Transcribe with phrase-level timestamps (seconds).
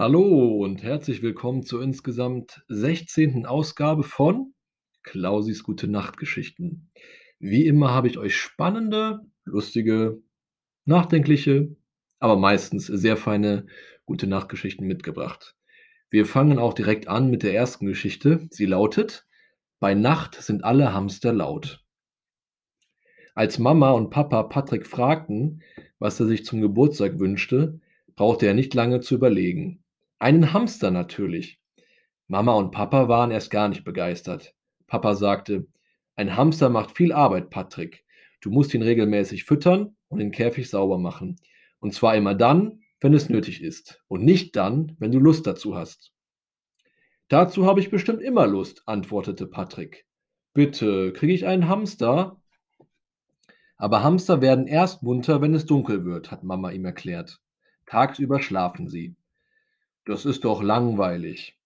[0.00, 3.44] Hallo und herzlich willkommen zur insgesamt 16.
[3.44, 4.54] Ausgabe von
[5.02, 6.90] Klausis Gute-Nacht-Geschichten.
[7.38, 10.22] Wie immer habe ich euch spannende, lustige,
[10.86, 11.76] nachdenkliche,
[12.18, 13.66] aber meistens sehr feine
[14.06, 15.54] Gute-Nacht-Geschichten mitgebracht.
[16.08, 18.48] Wir fangen auch direkt an mit der ersten Geschichte.
[18.48, 19.26] Sie lautet:
[19.80, 21.84] Bei Nacht sind alle Hamster laut.
[23.34, 25.62] Als Mama und Papa Patrick fragten,
[25.98, 27.80] was er sich zum Geburtstag wünschte,
[28.16, 29.84] brauchte er nicht lange zu überlegen.
[30.20, 31.58] Einen Hamster natürlich.
[32.28, 34.54] Mama und Papa waren erst gar nicht begeistert.
[34.86, 35.66] Papa sagte,
[36.14, 38.04] ein Hamster macht viel Arbeit, Patrick.
[38.42, 41.36] Du musst ihn regelmäßig füttern und den Käfig sauber machen.
[41.78, 45.74] Und zwar immer dann, wenn es nötig ist und nicht dann, wenn du Lust dazu
[45.74, 46.12] hast.
[47.28, 50.04] Dazu habe ich bestimmt immer Lust, antwortete Patrick.
[50.52, 52.42] Bitte, kriege ich einen Hamster?
[53.78, 57.40] Aber Hamster werden erst munter, wenn es dunkel wird, hat Mama ihm erklärt.
[57.86, 59.16] Tagsüber schlafen sie.
[60.04, 61.58] Das ist doch langweilig.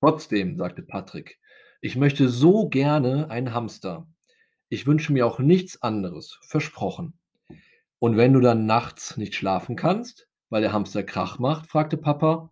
[0.00, 1.38] Trotzdem, sagte Patrick,
[1.80, 4.06] ich möchte so gerne einen Hamster.
[4.68, 7.18] Ich wünsche mir auch nichts anderes, versprochen.
[7.98, 12.50] Und wenn du dann nachts nicht schlafen kannst, weil der Hamster Krach macht, fragte Papa.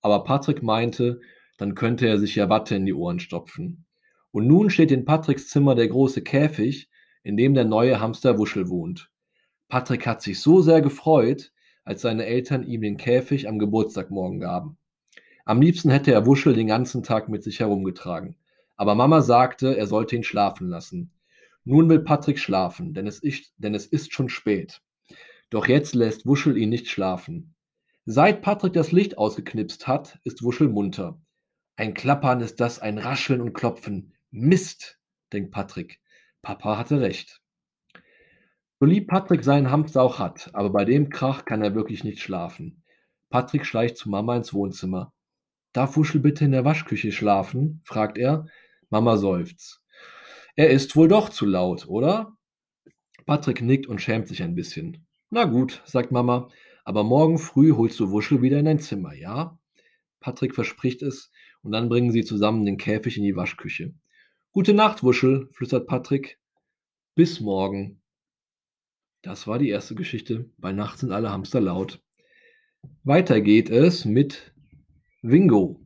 [0.00, 1.20] Aber Patrick meinte,
[1.56, 3.86] dann könnte er sich ja Watte in die Ohren stopfen.
[4.30, 6.90] Und nun steht in Patricks Zimmer der große Käfig,
[7.22, 9.10] in dem der neue Hamster Wuschel wohnt.
[9.68, 11.52] Patrick hat sich so sehr gefreut,
[11.84, 14.76] als seine Eltern ihm den Käfig am Geburtstagmorgen gaben.
[15.44, 18.36] Am liebsten hätte er Wuschel den ganzen Tag mit sich herumgetragen.
[18.76, 21.10] Aber Mama sagte, er sollte ihn schlafen lassen.
[21.64, 24.80] Nun will Patrick schlafen, denn es ist, denn es ist schon spät.
[25.50, 27.54] Doch jetzt lässt Wuschel ihn nicht schlafen.
[28.04, 31.20] Seit Patrick das Licht ausgeknipst hat, ist Wuschel munter.
[31.76, 34.14] Ein Klappern ist das, ein Rascheln und Klopfen.
[34.30, 34.98] Mist,
[35.32, 36.00] denkt Patrick.
[36.40, 37.41] Papa hatte recht.
[38.82, 42.18] So lieb Patrick seinen Hamster auch hat, aber bei dem Krach kann er wirklich nicht
[42.18, 42.82] schlafen.
[43.30, 45.12] Patrick schleicht zu Mama ins Wohnzimmer.
[45.72, 47.80] Darf Wuschel bitte in der Waschküche schlafen?
[47.84, 48.48] fragt er.
[48.90, 49.80] Mama seufzt.
[50.56, 52.36] Er ist wohl doch zu laut, oder?
[53.24, 55.06] Patrick nickt und schämt sich ein bisschen.
[55.30, 56.48] Na gut, sagt Mama,
[56.84, 59.60] aber morgen früh holst du Wuschel wieder in dein Zimmer, ja?
[60.18, 61.30] Patrick verspricht es
[61.62, 63.94] und dann bringen sie zusammen den Käfig in die Waschküche.
[64.50, 66.40] Gute Nacht, Wuschel, flüstert Patrick.
[67.14, 68.01] Bis morgen.
[69.22, 70.50] Das war die erste Geschichte.
[70.58, 72.02] Bei Nacht sind alle Hamster laut.
[73.04, 74.52] Weiter geht es mit
[75.22, 75.80] Wingo.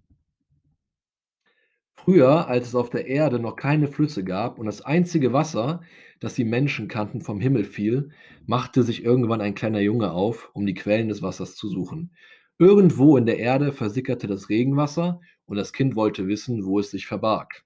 [1.94, 5.82] Früher, als es auf der Erde noch keine Flüsse gab und das einzige Wasser,
[6.18, 8.10] das die Menschen kannten, vom Himmel fiel,
[8.46, 12.14] machte sich irgendwann ein kleiner Junge auf, um die Quellen des Wassers zu suchen.
[12.58, 17.06] Irgendwo in der Erde versickerte das Regenwasser und das Kind wollte wissen, wo es sich
[17.06, 17.64] verbarg.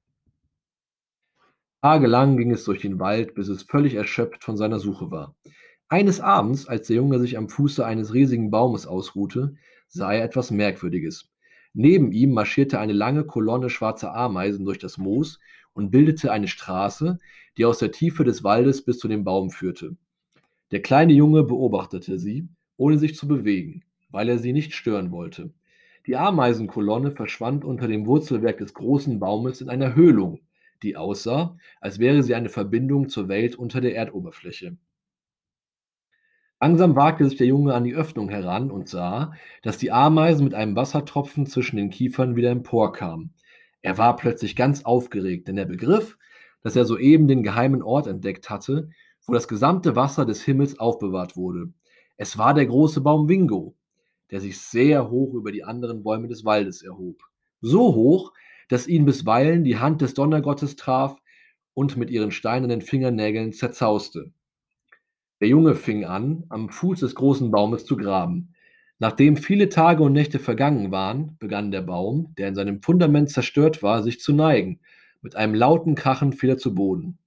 [1.83, 5.37] Tagelang ging es durch den Wald, bis es völlig erschöpft von seiner Suche war.
[5.93, 9.57] Eines Abends, als der Junge sich am Fuße eines riesigen Baumes ausruhte,
[9.89, 11.33] sah er etwas Merkwürdiges.
[11.75, 15.41] Neben ihm marschierte eine lange Kolonne schwarzer Ameisen durch das Moos
[15.73, 17.19] und bildete eine Straße,
[17.57, 19.97] die aus der Tiefe des Waldes bis zu dem Baum führte.
[20.71, 22.47] Der kleine Junge beobachtete sie,
[22.77, 25.51] ohne sich zu bewegen, weil er sie nicht stören wollte.
[26.07, 30.39] Die Ameisenkolonne verschwand unter dem Wurzelwerk des großen Baumes in einer Höhlung,
[30.85, 34.77] die aussah, als wäre sie eine Verbindung zur Welt unter der Erdoberfläche.
[36.63, 39.33] Langsam wagte sich der Junge an die Öffnung heran und sah,
[39.63, 43.33] dass die Ameisen mit einem Wassertropfen zwischen den Kiefern wieder emporkamen.
[43.81, 46.19] Er war plötzlich ganz aufgeregt, denn er begriff,
[46.63, 48.91] dass er soeben den geheimen Ort entdeckt hatte,
[49.27, 51.73] wo das gesamte Wasser des Himmels aufbewahrt wurde.
[52.19, 53.75] Es war der große Baum Wingo,
[54.31, 57.23] der sich sehr hoch über die anderen Bäume des Waldes erhob.
[57.63, 58.33] So hoch,
[58.69, 61.17] dass ihn bisweilen die Hand des Donnergottes traf
[61.73, 64.31] und mit ihren steinernen Fingernägeln zerzauste.
[65.41, 68.55] Der Junge fing an, am Fuß des großen Baumes zu graben.
[68.99, 73.83] Nachdem viele Tage und Nächte vergangen waren, begann der Baum, der in seinem Fundament zerstört
[73.83, 74.81] war, sich zu neigen.
[75.23, 77.19] Mit einem lauten Krachen fiel er zu Boden.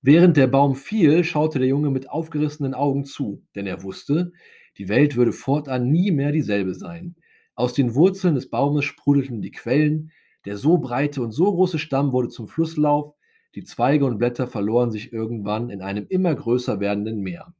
[0.00, 4.32] Während der Baum fiel, schaute der Junge mit aufgerissenen Augen zu, denn er wusste,
[4.78, 7.16] die Welt würde fortan nie mehr dieselbe sein.
[7.54, 10.12] Aus den Wurzeln des Baumes sprudelten die Quellen,
[10.46, 13.12] der so breite und so große Stamm wurde zum Flusslauf,
[13.54, 17.54] die Zweige und Blätter verloren sich irgendwann in einem immer größer werdenden Meer.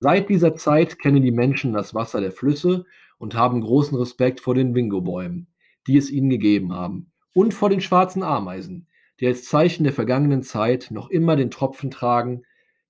[0.00, 2.84] Seit dieser Zeit kennen die Menschen das Wasser der Flüsse
[3.18, 5.48] und haben großen Respekt vor den Wingo-Bäumen,
[5.86, 8.88] die es ihnen gegeben haben, und vor den schwarzen Ameisen,
[9.20, 12.42] die als Zeichen der vergangenen Zeit noch immer den Tropfen tragen,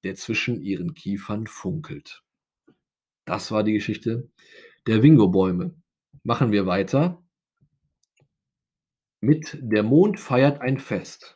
[0.02, 2.22] der zwischen ihren Kiefern funkelt.
[3.24, 4.28] Das war die Geschichte
[4.86, 5.74] der Wingo-Bäume.
[6.22, 7.22] Machen wir weiter
[9.20, 11.35] mit Der Mond feiert ein Fest.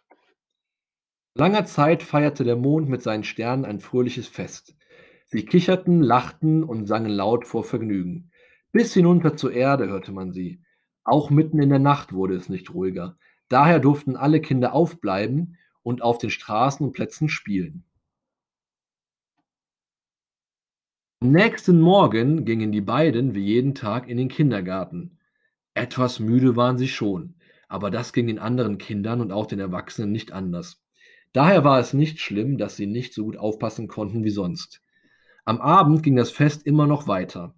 [1.41, 4.77] Langer Zeit feierte der Mond mit seinen Sternen ein fröhliches Fest.
[5.25, 8.31] Sie kicherten, lachten und sangen laut vor Vergnügen.
[8.73, 10.63] Bis hinunter zur Erde hörte man sie.
[11.03, 13.17] Auch mitten in der Nacht wurde es nicht ruhiger.
[13.49, 17.85] Daher durften alle Kinder aufbleiben und auf den Straßen und Plätzen spielen.
[21.23, 25.17] Am nächsten Morgen gingen die beiden wie jeden Tag in den Kindergarten.
[25.73, 30.13] Etwas müde waren sie schon, aber das ging den anderen Kindern und auch den Erwachsenen
[30.13, 30.83] nicht anders.
[31.33, 34.83] Daher war es nicht schlimm, dass sie nicht so gut aufpassen konnten wie sonst.
[35.45, 37.55] Am Abend ging das Fest immer noch weiter.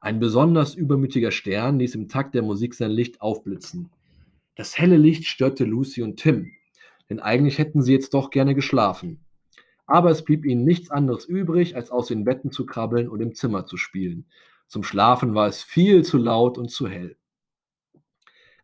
[0.00, 3.90] Ein besonders übermütiger Stern ließ im Takt der Musik sein Licht aufblitzen.
[4.56, 6.50] Das helle Licht störte Lucy und Tim,
[7.08, 9.24] denn eigentlich hätten sie jetzt doch gerne geschlafen.
[9.86, 13.34] Aber es blieb ihnen nichts anderes übrig, als aus den Betten zu krabbeln und im
[13.34, 14.26] Zimmer zu spielen.
[14.66, 17.16] Zum Schlafen war es viel zu laut und zu hell.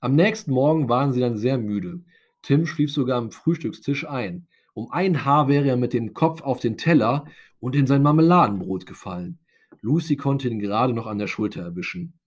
[0.00, 2.04] Am nächsten Morgen waren sie dann sehr müde.
[2.42, 4.46] Tim schlief sogar am Frühstückstisch ein.
[4.74, 7.24] Um ein Haar wäre er mit dem Kopf auf den Teller
[7.60, 9.38] und in sein Marmeladenbrot gefallen.
[9.80, 12.18] Lucy konnte ihn gerade noch an der Schulter erwischen.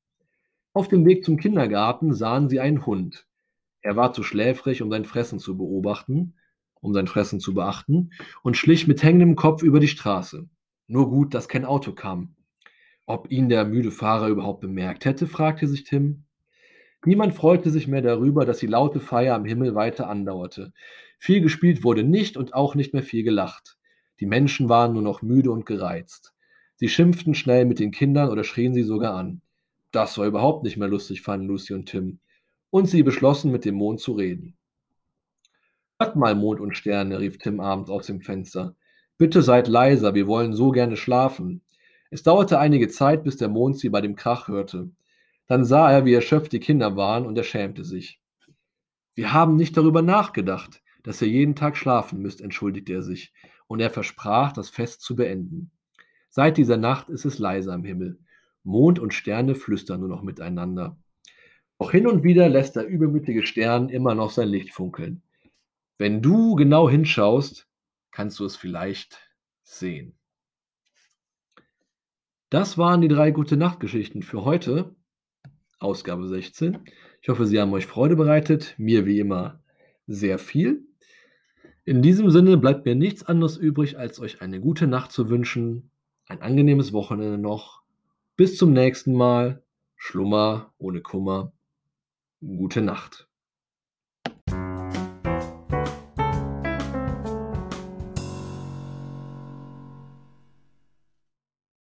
[0.73, 3.27] Auf dem Weg zum Kindergarten sahen sie einen Hund.
[3.81, 6.35] Er war zu schläfrig, um sein Fressen zu beobachten,
[6.81, 8.11] um sein Fressen zu beachten,
[8.43, 10.47] und schlich mit hängendem Kopf über die Straße.
[10.87, 12.35] Nur gut, dass kein Auto kam.
[13.05, 16.25] Ob ihn der müde Fahrer überhaupt bemerkt hätte, fragte sich Tim.
[17.05, 20.71] Niemand freute sich mehr darüber, dass die laute Feier am Himmel weiter andauerte.
[21.17, 23.77] Viel gespielt wurde nicht und auch nicht mehr viel gelacht.
[24.19, 26.33] Die Menschen waren nur noch müde und gereizt.
[26.75, 29.41] Sie schimpften schnell mit den Kindern oder schrien sie sogar an.
[29.91, 32.19] Das war überhaupt nicht mehr lustig, fanden Lucy und Tim.
[32.69, 34.55] Und sie beschlossen, mit dem Mond zu reden.
[35.99, 38.75] Hört mal, Mond und Sterne, rief Tim abends aus dem Fenster.
[39.17, 41.61] Bitte seid leiser, wir wollen so gerne schlafen.
[42.09, 44.89] Es dauerte einige Zeit, bis der Mond sie bei dem Krach hörte.
[45.51, 48.21] Dann sah er, wie erschöpft die Kinder waren, und er schämte sich.
[49.15, 53.33] Wir haben nicht darüber nachgedacht, dass ihr jeden Tag schlafen müsst, entschuldigte er sich,
[53.67, 55.71] und er versprach, das Fest zu beenden.
[56.29, 58.17] Seit dieser Nacht ist es leise am Himmel.
[58.63, 60.97] Mond und Sterne flüstern nur noch miteinander.
[61.79, 65.21] Doch hin und wieder lässt der übermütige Stern immer noch sein Licht funkeln.
[65.97, 67.67] Wenn du genau hinschaust,
[68.11, 69.19] kannst du es vielleicht
[69.63, 70.17] sehen.
[72.49, 74.95] Das waren die drei gute Nachtgeschichten für heute.
[75.81, 76.77] Ausgabe 16.
[77.23, 78.75] Ich hoffe, sie haben euch Freude bereitet.
[78.77, 79.63] Mir wie immer
[80.05, 80.85] sehr viel.
[81.85, 85.89] In diesem Sinne bleibt mir nichts anderes übrig, als euch eine gute Nacht zu wünschen.
[86.27, 87.81] Ein angenehmes Wochenende noch.
[88.35, 89.63] Bis zum nächsten Mal.
[89.95, 91.51] Schlummer ohne Kummer.
[92.41, 93.27] Gute Nacht.